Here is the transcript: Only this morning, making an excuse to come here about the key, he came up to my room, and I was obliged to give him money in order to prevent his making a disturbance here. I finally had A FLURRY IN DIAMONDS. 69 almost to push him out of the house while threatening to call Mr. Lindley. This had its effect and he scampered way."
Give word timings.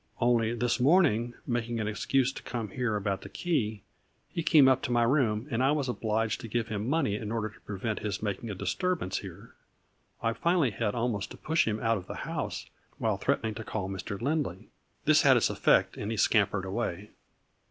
Only 0.19 0.55
this 0.55 0.79
morning, 0.79 1.35
making 1.45 1.79
an 1.79 1.87
excuse 1.87 2.33
to 2.33 2.41
come 2.41 2.69
here 2.69 2.95
about 2.95 3.21
the 3.21 3.29
key, 3.29 3.83
he 4.29 4.41
came 4.41 4.67
up 4.67 4.81
to 4.81 4.91
my 4.91 5.03
room, 5.03 5.47
and 5.51 5.61
I 5.61 5.71
was 5.73 5.87
obliged 5.87 6.41
to 6.41 6.47
give 6.47 6.69
him 6.69 6.89
money 6.89 7.13
in 7.17 7.31
order 7.31 7.49
to 7.49 7.59
prevent 7.59 7.99
his 7.99 8.19
making 8.23 8.49
a 8.49 8.55
disturbance 8.55 9.19
here. 9.19 9.53
I 10.23 10.33
finally 10.33 10.71
had 10.71 10.75
A 10.75 10.77
FLURRY 10.77 10.87
IN 10.87 10.91
DIAMONDS. 10.93 10.97
69 10.97 11.01
almost 11.01 11.29
to 11.29 11.37
push 11.37 11.67
him 11.67 11.79
out 11.81 11.97
of 11.99 12.07
the 12.07 12.23
house 12.27 12.65
while 12.97 13.17
threatening 13.17 13.53
to 13.53 13.63
call 13.63 13.89
Mr. 13.89 14.19
Lindley. 14.19 14.69
This 15.05 15.21
had 15.21 15.37
its 15.37 15.51
effect 15.51 15.97
and 15.97 16.09
he 16.09 16.17
scampered 16.17 16.65
way." 16.65 17.11